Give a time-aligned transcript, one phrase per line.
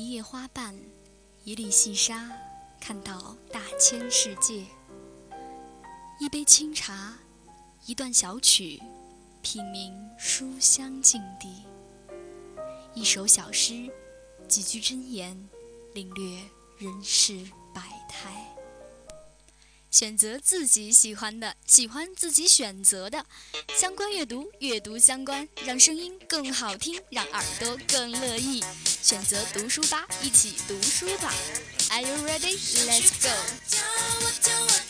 [0.00, 0.74] 一叶花瓣，
[1.44, 2.26] 一粒细沙，
[2.80, 4.64] 看到大千世界；
[6.18, 7.18] 一杯清茶，
[7.84, 8.80] 一段小曲，
[9.42, 11.48] 品茗书香境地；
[12.94, 13.90] 一首小诗，
[14.48, 15.50] 几句真言，
[15.92, 16.24] 领略
[16.78, 17.36] 人世
[17.74, 18.56] 百态。
[19.90, 23.26] 选择自己喜欢的，喜欢自己选择的。
[23.78, 28.64] 相关阅读，阅读相关，让声音更好听，让耳朵更乐意。
[29.02, 31.32] 选择读书吧，一起读书吧。
[31.90, 32.56] Are you ready?
[32.86, 34.89] Let's go.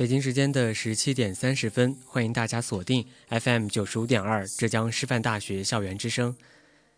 [0.00, 6.34] 北京时间的十七点三十分，欢迎大家锁定 FM 九十五点二浙江师范大学校园之声。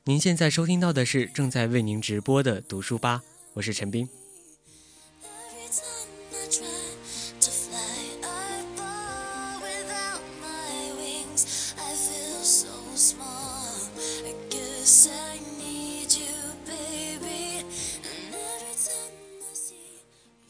[0.04, 4.08] 您现在收听到的是正在为您直播的读书吧，我是陈斌。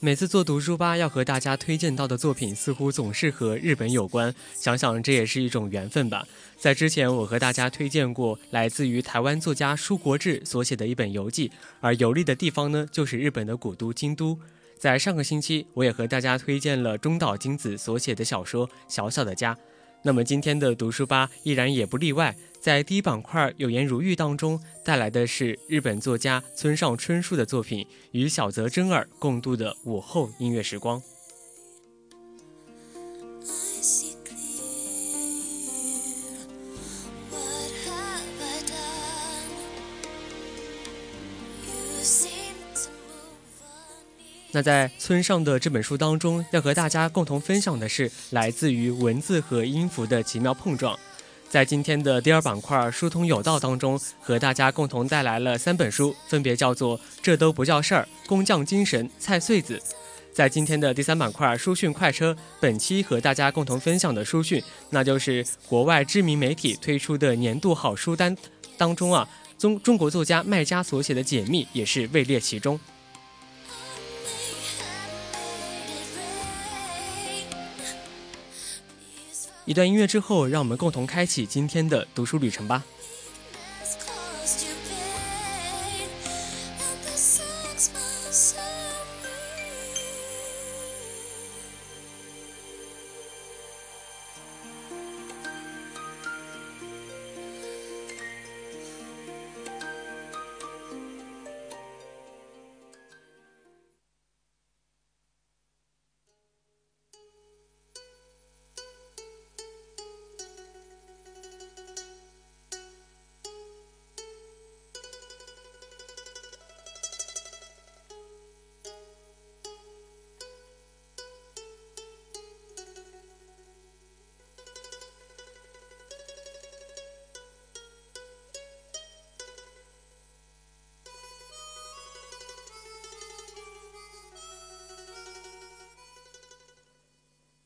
[0.04, 4.34] 每次做读书吧，要和大家推荐到的作品，似乎总是和日本有关。
[4.52, 6.26] 想想这也是一种缘分吧。
[6.58, 14.36] 在之前，我和大家推荐过来自于台湾作家舒国治所写的一本游记，而游历的地方呢，就是日本的古都京都。
[14.76, 19.54] 在上个星期，我也和大家推荐了中岛京子所写的小说《小小的家》。
[20.02, 22.36] 那么今天的读书吧依然也不例外。
[22.60, 31.02] 在第一板块“有言如玉”当中，带来的是日本作家村上春树的作品，与小泽征尔共度的午后音乐时光。
[44.54, 50.96] 那在村上的这本书当中，要和大家共同分享的是来自于文字和音符的奇妙碰撞。
[51.48, 59.78] 在今天的第二板块“疏通有道”当中，和大家共同带来了三本书，分别叫做《这都不叫事儿》《工匠精神》《菜穗子》。
[60.34, 68.36] 在今天的第三板块“书讯快车”，本期和大家共同分享的书讯，那就是国外知名媒体推出的年度好书单
[68.76, 69.26] 当中啊，
[69.58, 72.78] 中中国作家麦家所写的《解密》也是位列其中。
[79.64, 82.82] 一段音乐之后，让我们共同开启今天的读书旅程吧。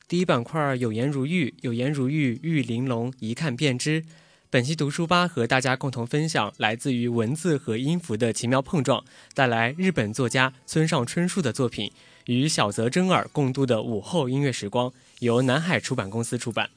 [0.09, 4.05] 第一板块有颜如玉，有颜如玉，玉玲珑，一看便知。
[4.49, 9.03] 本期读书吧和大家共同分享来自于文字和音符的奇妙碰撞，
[9.35, 11.91] 带来日本作家村上春树的作品，
[12.27, 16.71] 与小泽征尔共度的午后音乐时光，由南海出版公司出版。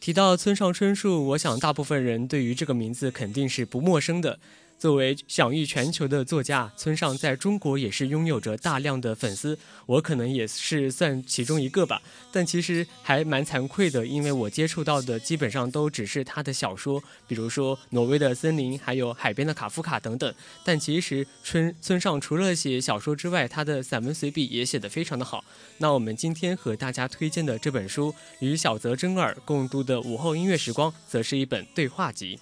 [0.00, 4.38] 提到村上春树，我想大部分人对于这个名字肯定是不陌生的。
[4.80, 12.00] 作为享誉全球的作家，村上在中国也是拥有着大量的粉丝，我可能也是算其中一个吧。
[12.32, 16.98] 但其实还蛮惭愧的，因为我接触到的基本上都只是他的小说，
[17.28, 20.34] 比如说《挪威的森林》，还有《海边的卡夫卡》等等。
[20.64, 25.44] 但其实村村上除了写小说之外，他的散文随笔也写得非常的好。
[25.76, 32.38] 那我们今天和大家推荐的这本书，与小泽征尔共度的午后音乐时光，则是一本对话集。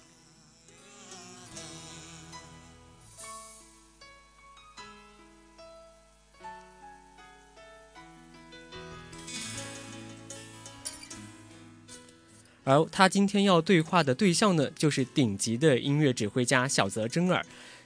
[12.69, 17.43] 而他今天要对话的对象呢，就是顶级的音乐指挥家小泽征尔。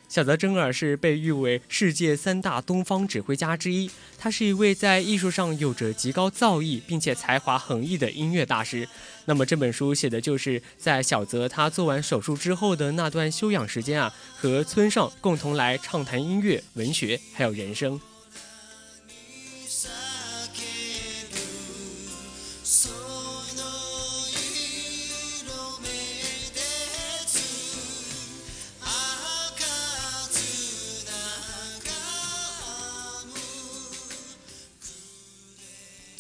[0.10, 8.86] 小泽征尔是被誉为世界三大东方指挥家之一，他是一位在艺术上有着极高造诣并且才华横溢的音乐大师。
[9.24, 17.98] 那么这本书写的就是在小泽他做完手术之后的那段休养时间啊，和村上共同来畅谈音乐、文学还有人生。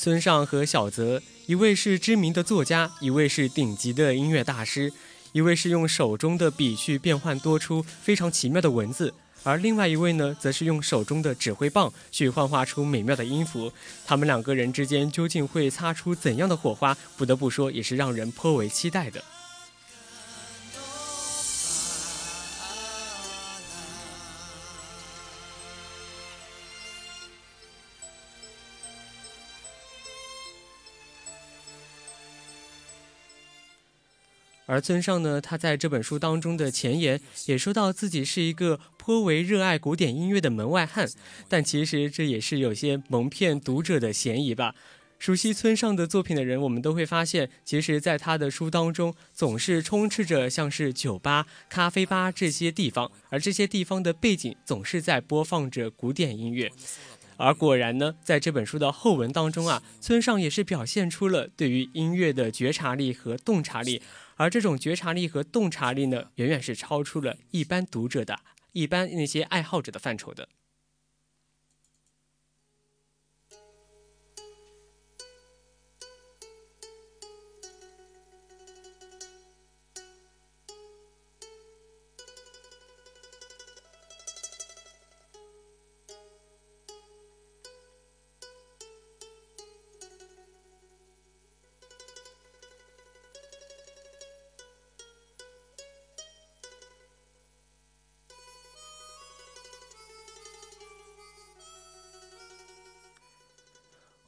[0.03, 4.91] 村上和小泽，一位是知名的作家，一位是顶级的音乐大师，
[5.31, 9.13] 一位是用手中的笔去变换多出非常奇妙的文字，
[9.43, 13.71] 而另外一位呢，则是用手中的指挥棒去幻化出美妙的音符。
[14.05, 16.97] 他们两个人之间究竟会擦出怎样的火花？
[17.15, 19.23] 不得不说，也是让人颇为期待的。
[34.73, 41.07] 而村上呢，他在这本书当中的前言也说到自己是一个颇为热爱古典音乐的门外汉，
[41.47, 44.73] 但其实这也是有些蒙骗读者的嫌疑吧。
[45.19, 56.71] 熟悉村上的作品的人，我们都会发现，其实在他的书当中总是充斥着像是酒吧、咖啡吧这些地方，而这些地方的背景总是在播放着古典音乐。
[57.37, 64.01] 而果然呢，在这本书的后文当中啊，村上也是表现出了对于音乐的觉察力和洞察力。
[64.35, 68.39] 而这种觉察力和洞察力呢，远远是超出了一般读者的、
[68.71, 70.49] 一般那些爱好者的范畴的。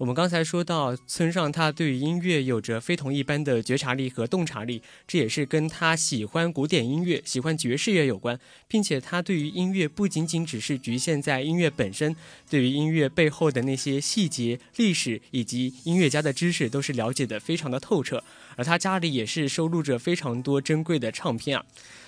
[0.06, 12.16] 我们刚才说到村上，他对于音乐有着非同一般的觉察力和洞察力，这也是跟他喜欢古典音乐、喜欢爵士乐有关，并且他对于音乐不仅仅只是局限在音乐本身，
[12.48, 18.24] 对于音乐背后的那些细节、历史以及音乐家的知识都是了解的非常的透彻，
[18.56, 21.66] 而他家里也是收录着非常多珍贵的唱片啊。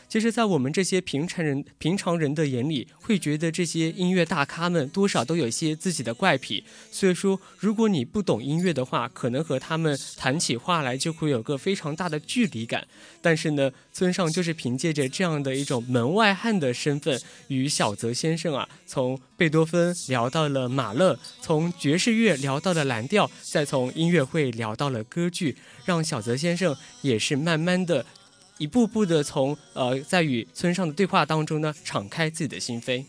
[0.10, 6.64] 其实，在我们这些平常人、平常人的眼里，会觉得这些音乐大咖们多少都有一些自己的怪癖。
[6.90, 12.88] 所以说，如果你不懂音乐的话，可能和他们谈起话来就会有个非常大的距离感。
[13.22, 17.20] 但是呢，村上就是凭借着这样的一种门外汉的身份，
[17.50, 28.06] 与小泽先生啊，从贝多芬聊到了马勒，从爵士乐聊到了蓝调，再从音乐会聊到了歌剧，让小泽先生也是慢慢的。
[28.58, 33.06] 一步步的从呃，在与村上的对话当中呢，敞开自己的心扉。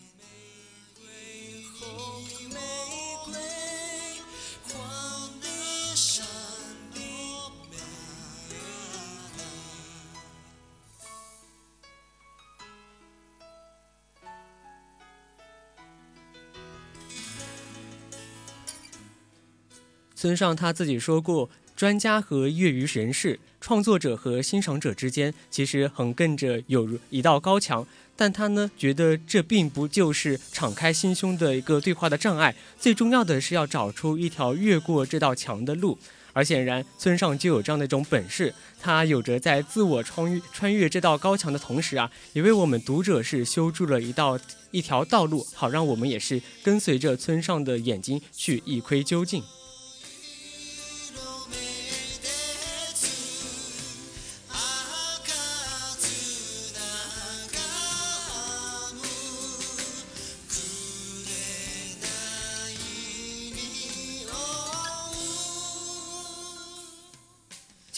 [20.15, 21.49] 村上他自己说过。
[21.77, 27.87] 专家和业余人士、创作者和欣赏者之间，其实横亘着有一道高墙，
[28.17, 35.99] 但他呢觉得这并不就是敞开心胸的一个对话的障碍，最重要的是要找出一条越过这道墙的路。
[36.35, 44.39] 而显然，村上就有这样的一种本事，他有着在自我穿越穿越这道高墙的同时啊，也为我们读者是修筑了一道
[44.71, 49.43] 一条道路，好让我们也是跟随着村上的眼睛去一窥究竟。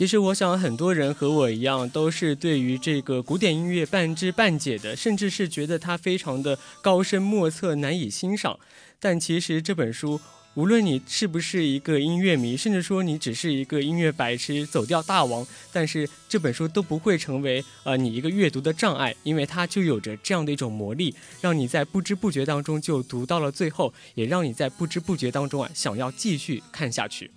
[0.00, 8.58] 其实我想，很多人和我一样，都是对于这个古典音乐半知半解的，甚至是觉得它非常的高深莫测、难以欣赏。
[8.98, 10.18] 但其实这本书，
[10.54, 27.30] 无论你是不是一个音乐迷，甚至说你只是一个音乐白痴、走调大王，但是这本书都不会成为呃你一个阅读的障碍，因为它就有着这样的一种魔力，让你在不知不觉当中就读到了最后，也让你在不知不觉当中啊想要继续看下去。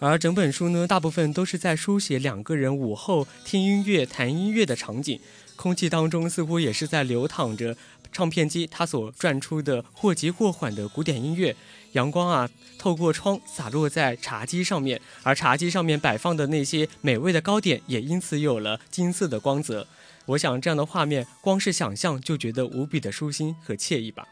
[0.00, 5.20] 而整本书呢，大部分都是在书写两个人午后听音乐、谈音乐的场景，
[5.56, 7.76] 空气当中似乎也是在流淌着
[8.10, 11.54] 唱片机它所转出的或急或缓的古典音乐。
[11.92, 19.86] 阳光啊，透过窗洒落在茶几上面，而茶几上面摆放的那些美味的糕点也因此有了金色的光泽。
[20.24, 24.26] 我想这样的画面，光是想象就觉得无比的舒心和惬意吧。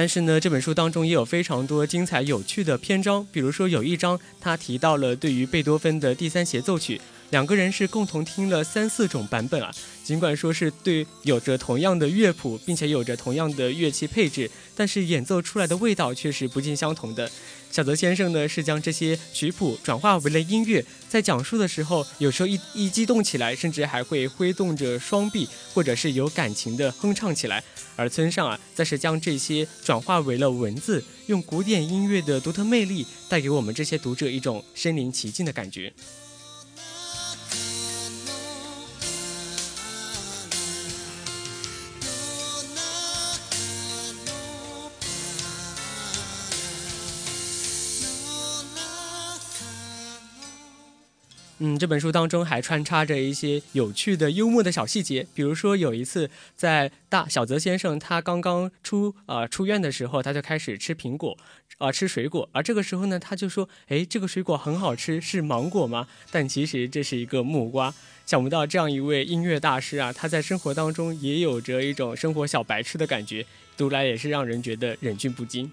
[0.00, 6.98] 但是呢，这本书当中也有非常多精彩有趣的篇章，比如说有一章，他提到了对于贝多芬的第三协奏曲，
[7.30, 9.72] 两个人是共同听了三四种版本啊。
[10.04, 17.30] 尽管说是对有着同样的乐谱，并且有着同样的乐器配置，但是演奏出来的味道却是不尽相同的。
[17.70, 27.62] 小泽先生呢，是将这些曲谱转化为了音乐，在讲述的时候，有时候一一激动起来，甚至还会挥动着双臂，或者是有感情的哼唱起来。
[27.94, 35.92] 而村上啊，则是将这些转化为了文字，用古典音乐的独特魅力，带给我们这些读者一种身临其境的感觉。
[51.62, 61.36] 嗯，这本书当中还穿插着一些有趣的、幽默的小细节，比如说有一次在大小泽先生他刚刚出啊出院的时候，他就开始吃苹果，
[61.76, 67.92] 啊吃水果，而这个时候呢，他就说：“哎，这个水果很好吃，是芒果吗？”但其实这是一个木瓜。
[68.24, 73.44] 想不到这样一位音乐大师啊，他在生活当中也有着一种生活小白痴的感觉，
[73.76, 75.70] 读来也是让人觉得忍俊不禁。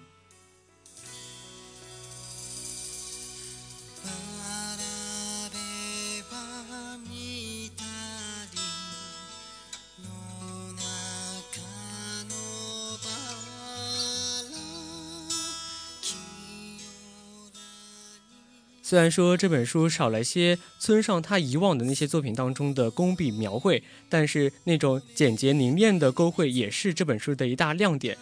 [18.88, 28.16] 虽然说这本书少了些村上他以往的那些作品当中的工笔描绘，但是那种简洁凝练的勾绘也是这本书的一大亮点。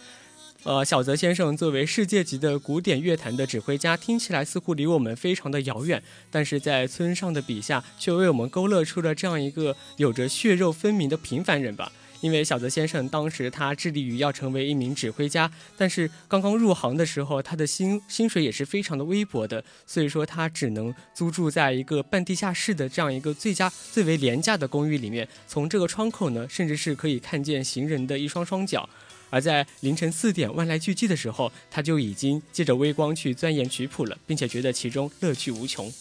[0.63, 11.89] 呃，小泽先生作为世界级的古典乐坛的指挥家，听起来似乎离我们非常的遥远，但是在村上的笔下，却为我们勾勒出了这样一个有着血肉分明的平凡人吧。
[12.21, 25.27] 因为小泽先生当时他致力于要成为一名指挥家，但是刚刚入行的时候，他的薪薪水也是非常的微薄的，所以说他只能租住在一个半地下室的这样一个最佳最为廉价的公寓里面。
[25.47, 28.89] 从这个窗口呢，甚至是可以看见行人的一双双脚。
[29.29, 35.91] 而在凌晨四点万籁俱寂的时候，他就已经借着微光去钻研曲谱了，并且觉得其中乐趣无穷。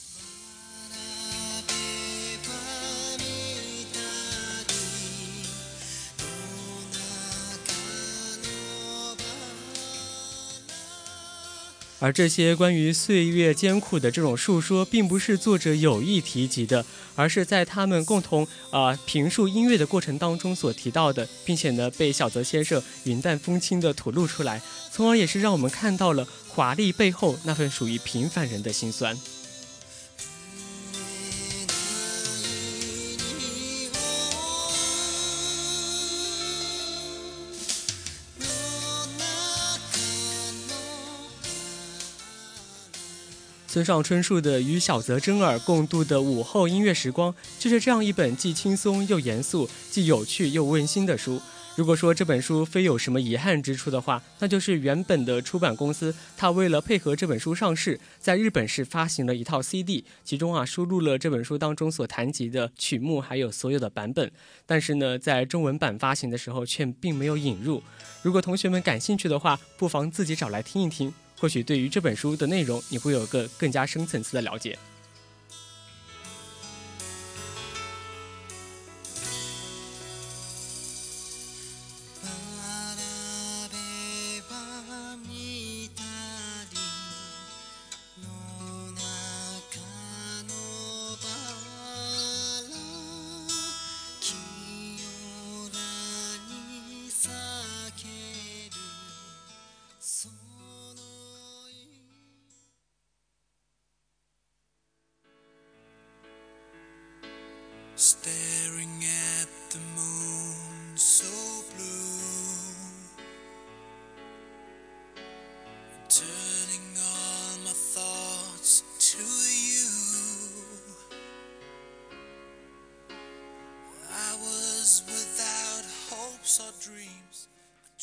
[12.06, 16.86] 而这些关于岁月艰苦的这种述说，并不是作者有意提及的，
[17.16, 29.18] 而是在他们共同啊评述音乐的过程当中所提到的，并且呢被小泽先生云淡风轻地吐露出来，从而也是让我们看到了华丽背后那份属于平凡人的辛酸。
[43.76, 51.38] 村上春树的《与小泽征尔共度的午后音乐时光》就是这样一本既轻松又严肃、既有趣又温馨的书。
[51.76, 64.32] 如果说这本书非有什么遗憾之处的话，那就是原本的出版公司，它为了配合这本书上市，在日本是发行了一套 CD，其中啊收录了这本书当中所谈及的曲目，还有所有的版本。
[64.64, 67.82] 但是呢，在中文版发行的时候却并没有引入。
[68.22, 71.12] 如果同学们感兴趣的话，不妨自己找来听一听。
[71.38, 74.78] 或许对于这本书的内容，你会有个更加深层次的了解。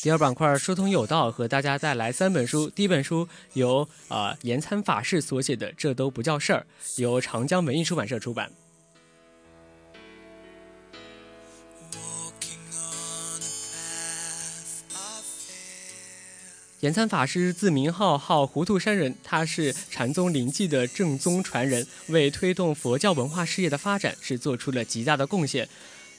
[0.01, 2.69] 第二板块“书通有道”和大家带来三本书。
[2.69, 6.67] 第一本书由啊岩参法师所写的《这都不叫事儿》，
[7.01, 8.62] 由长江文艺出版社出版。
[16.83, 25.69] 延参法师字明浩，号糊涂山人，他是禅宗灵济的正宗传人，为推动佛教文化事业的发展是做出了极大的贡献。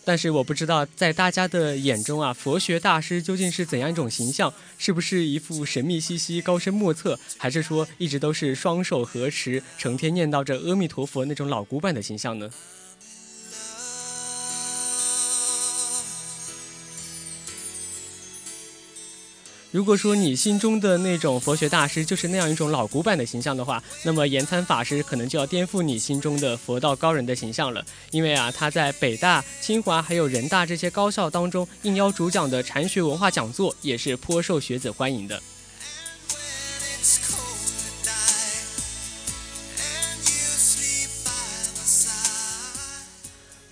[0.06, 4.50] 但是我不知道，在大家的眼中啊，佛学大师究竟是怎样一种形象？
[4.78, 12.48] 是不是一副神秘兮兮、高深莫测，还是说一直都是双手合十，成天念叨着阿弥陀佛那种老古板的形象呢？
[19.74, 27.84] 如果说你心中的那种佛学大师就是那样一种老古板的形象的话，那么延参法师可能就要颠覆你心中的佛道高人的形象了。
[28.12, 35.42] 因为啊，他在北大、清华还有人大这些高校当中应邀主讲的禅学文化讲座，也是颇受学子欢迎的。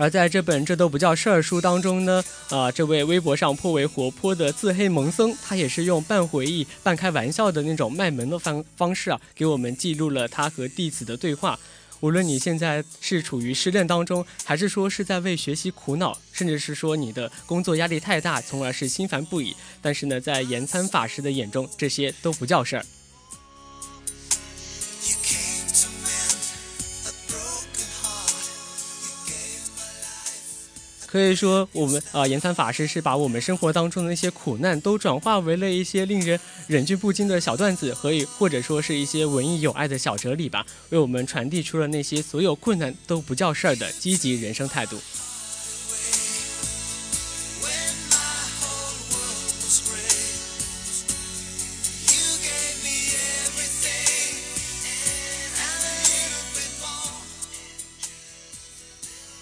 [0.03, 11.57] 而在这本这都不叫事儿书当中呢，啊，这位微博上颇为活泼的自黑萌僧，他也是用半回忆、半开玩笑的那种卖萌的方方式啊，给我们记录了他和弟子的对话。
[12.01, 22.85] 无论你现在是处于失恋当中，还是说是在为学习苦恼，甚至是说你的工作压力太大，从而是心烦不已，但是呢，在延参法师的眼中，这些都不叫事儿。
[31.13, 44.97] 可以说，我们啊，延参法师是把我们生活当中的那些苦难，都转化为了一些令人忍俊不禁的小段子，和以或者说是一些文艺有爱的小哲理吧，为我们传递出了那些所有困难都不叫事儿的积极人生态度。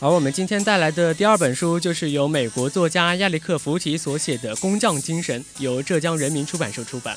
[0.02, 7.14] 而我们今天带来的第二本书，就是由美国作家亚历克·福提所写的《工匠精神》，由浙江人民出版社出版。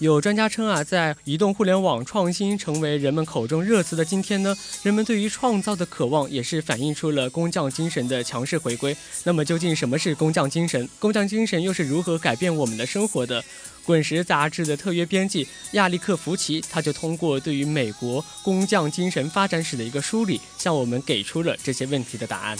[0.00, 8.96] 有专家称啊，在移动互联网创新成为人们口中热词的今天呢，人们对于创造的渴望也是反映出了工匠精神的强势回归。
[9.24, 10.88] 那么，究竟什么是工匠精神？
[10.98, 13.42] 工匠精神又是如何改变我们的生活的？
[13.84, 22.56] 《滚石》杂志的特约编辑亚历克·福奇，他就通过对于美国工匠精神发展史的一个梳理，向我们给出了这些问题的答案。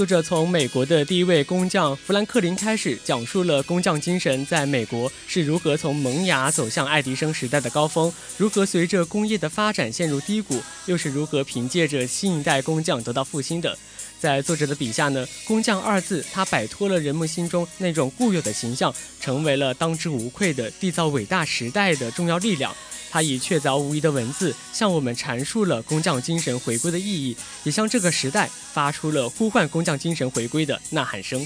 [0.00, 13.76] 作者从美国的第一位工匠富兰克林开始，讲述了工匠精神在美国是如何从萌芽走向爱迪生时代的高峰，如何随着工业的发展陷入低谷，又是如何凭借着新一代工匠得到复兴的。
[14.20, 22.76] 在作者的笔下呢，工匠二字，它摆脱了人们心中那种固有的形象，成为了当之无愧的缔造伟大时代的重要力量。
[23.10, 31.44] 他以确凿无疑的文字向我们阐述了工匠精神回归的意义，也向这个时代发出了呼唤工匠精神回归的呐喊声。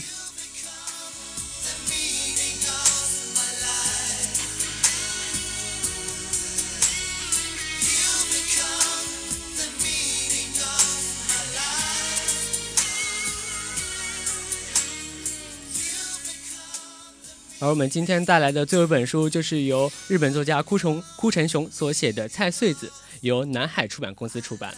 [17.64, 22.88] 而我们今天带来的最后一本书，就是由日本作家枯虫枯成雄所写的《菜穗子》，
[23.22, 24.76] 由南海出版公司出版。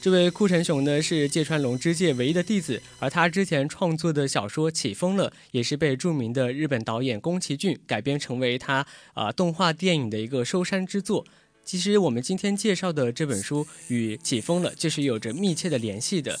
[0.00, 8.84] 这位枯成雄呢，是芥川龙之介唯一的弟子，而他之前创作的小说《起风了》，也是被著名的日本导演宫崎骏改编成为他
[9.14, 11.24] 啊动画电影的一个收山之作。
[11.64, 16.36] 其实我们今天介绍的这本书与《起风了》就是有着密切的联系的。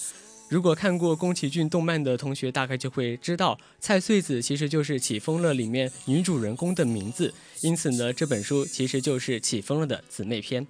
[0.48, 7.34] 如果看过宫崎骏动漫的同学，大概就会知道，菜穗子其实就是《起风了》里面女主人公的名字。
[7.60, 10.66] 因此呢，这本书其实就是《起风了》的姊妹篇。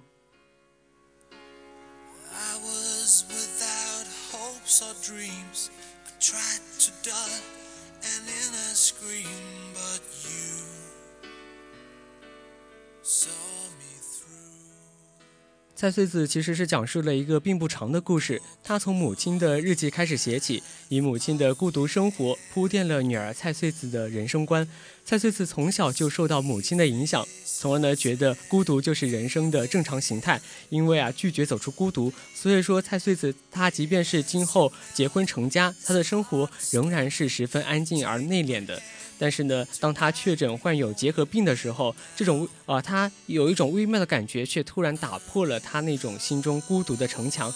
[15.79, 18.41] 蔡穗子其实是讲述了一个并不长的故事。
[18.61, 24.67] 她从母亲的日记开始写起，以母亲的孤独生活铺垫了女儿蔡穗子的人生观。
[25.05, 30.41] 蔡穗子从小就受到母亲的影响，从而呢觉得孤独就是人生的正常形态。
[30.67, 38.81] 因为啊拒绝走出孤独，所以说蔡穗子她即便是今后结婚成家，她的生活仍然是十分安静而内敛的。
[39.19, 47.53] 但是呢，当他确诊患有结核病的时候，这种啊，他有一种微妙的感觉，却突然打破了他那种心中孤独的城墙。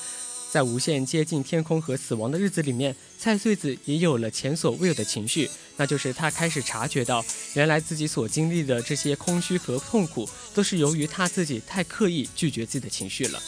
[0.52, 13.42] 在无限接近天空和死亡的日子里面，蔡穗子也有了前所未有的情绪，那就是他开始察觉到，原来自己所经历的这些空虚和痛苦，都是由于他自己太刻意拒绝自己的情绪了。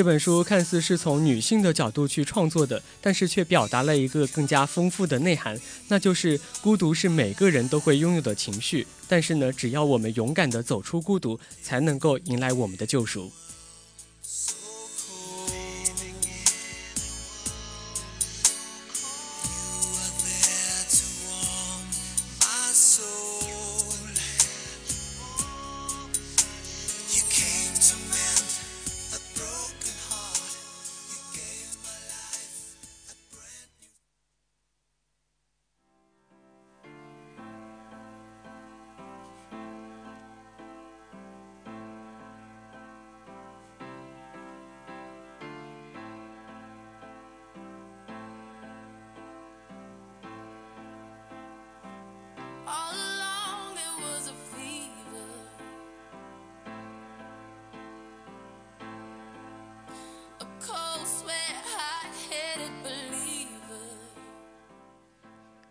[0.00, 13.30] 这本书看似是从女性的角度去创作的，但是却表达了一个更加丰富的内涵，那就是孤独是每个人都会拥有的情绪，但是呢，只要我们勇敢地走出孤独，才能够迎来我们的救赎。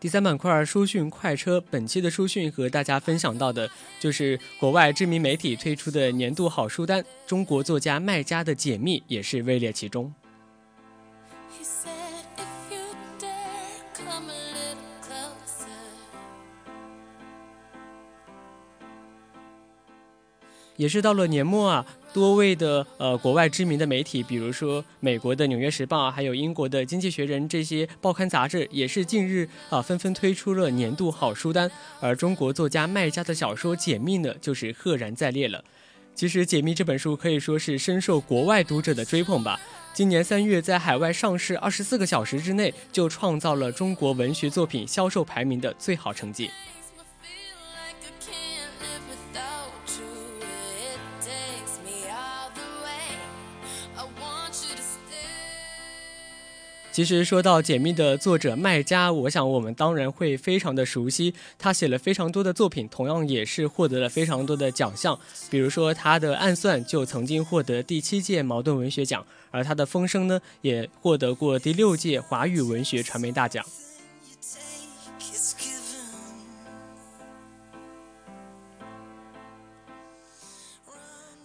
[0.10, 3.70] 第三板块书讯快车，本期的书讯和大家分享到的
[4.00, 10.12] 就是国外知名媒体推出的年度好书单，中国作家麦家的解密也是位列其中。
[20.80, 21.86] 也是到了年末啊。
[22.14, 31.70] 多位的呃国外知名的媒体，比如说美国的《纽约时报》还有英国的《经济学人》这些报刊杂志，也是近日啊纷纷推出了年度好书单。
[32.00, 35.64] 而中国作家麦家的小说《解密》呢，就是赫然在列了。
[36.16, 39.60] 其实《解密》这本书可以说是深受国外读者的追捧吧。
[39.94, 46.50] 今年三月在海外上市二十四个小时之内，就创造了中国文学作品销售排名的最好成绩。
[57.00, 61.34] 其实说到《解密》的作者麦家，我想我们当然会非常的熟悉。
[61.58, 65.18] 他写了非常多的作品，同样也是获得了非常多的奖项。
[65.50, 73.64] 比如说他的《暗算》就曾经获得第七届茅盾文学奖，而他的《风声》呢，也获得过第六届华语文学传媒大奖。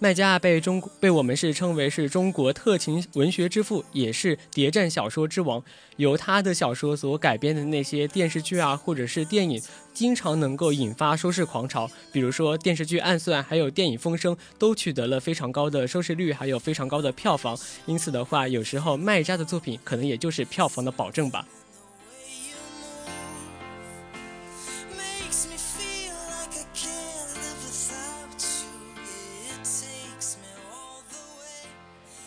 [0.00, 5.62] 麦家被中被我们是称为是中国特情文学之父，也是谍战小说之王。
[5.96, 9.62] 由他的小说所改编的那些电视剧啊，或者是电影，
[9.94, 11.88] 经常能够引发收视狂潮。
[12.12, 17.56] 比如说电视剧《暗算》，还有电影《风声》，都取得了非常高的收视率，还有非常高的票房。
[17.86, 21.46] 因此的话，有时候麦家的作品可能也就是票房的保证吧。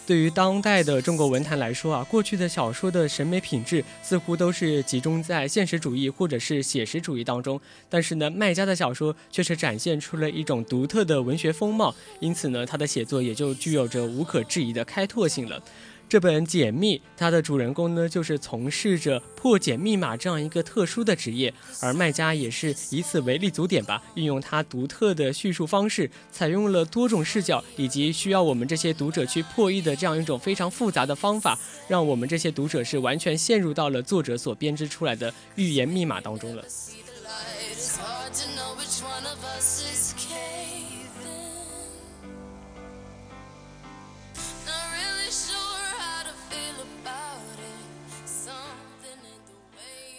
[0.08, 15.62] 对于当代的中国文坛来说啊，过去的小说的审美品质似乎都是集中在现实主义或者是写实主义当中，但是呢，麦家的小说却是展现出了一种独特的文学风貌，因此呢，他的写作也就具有着无可置疑的开拓性了。
[16.10, 36.64] 这本解密，它的主人公呢，就是从事着破解密码这样一个特殊的职业，而卖家也是以此为立足点吧，运用他独特的叙述方式，采用了多种视角，以及需要我们这些读者去破译的这样一种非常复杂的方法，让我们这些读者是完全陷入到了作者所编织出来的预言密码当中了。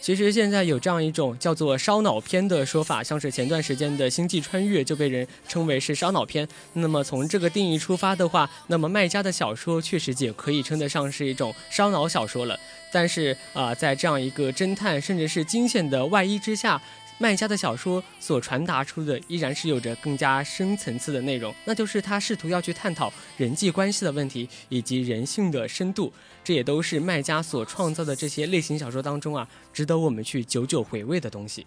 [0.08, 6.48] 其实现在有这样一种叫做烧脑片的说法，像是前段时间的《星际穿越》就被人称为是烧脑片。
[6.72, 12.58] 那么从这个定义出发的话，那么麦家的小说确实也可以称得上是一种烧脑小说了。
[12.90, 16.80] 但是啊，在这样一个侦探甚至是惊险的外衣之下。
[17.18, 26.12] 卖家的小说所传达出的依然是有着更加深层次的内容，那就是他试图要去探讨人际关系的问题以及人性的深度，
[26.44, 31.66] 这也都是卖家所创造的这些类型小说当中啊，值得我们去久久回味的东西。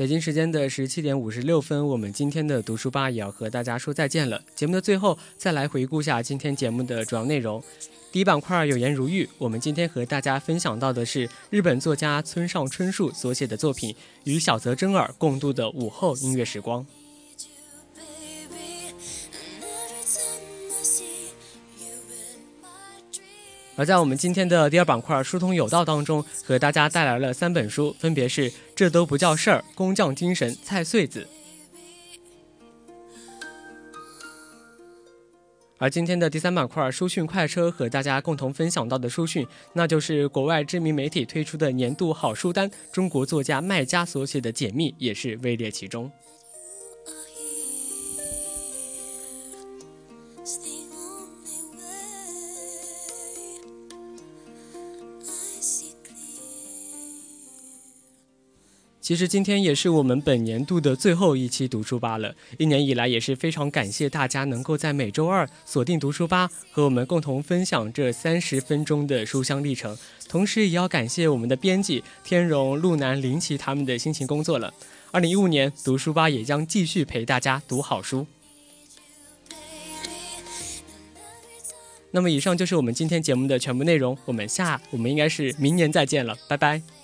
[0.00, 4.42] 北京时间的十七点五十六分，我们今天的读书吧也要和大家说再见了。
[4.54, 7.62] 节目的最后，再来回顾下今天节目的主要内容。
[8.10, 16.86] 第一板块有言如玉，我们今天和大家分享到的是日本作家村上春树所写的作品，与小泽征尔共度的午后音乐时光。
[23.80, 31.26] 而在我们今天的第二板块“书通有道”当中，和大家带来了三本书，分别是《这都不叫事儿》《工匠精神》《菜穗子》。
[35.78, 46.12] 而今天的第三板块“书讯快车”和大家共同分享到的书讯，那就是国外知名媒体推出的年度好书单，中国作家麦家所写的解密也是位列其中。
[59.00, 62.34] 其实今天也是我们本年度的最后一期读书吧了。
[62.58, 69.96] 一年以来也是非常感谢大家能够在每周二锁定读书吧，和我们共同分享这三十分钟的书香历程。
[70.28, 74.72] 同时也要感谢我们的编辑天荣、路南、林奇他们的辛勤工作了。
[75.10, 78.26] 二零一五年读书吧也将继续陪大家读好书。
[82.12, 86.99] 那么以上就是我们今天节目的全部内容，我们下我们应该是明年再见了，拜拜。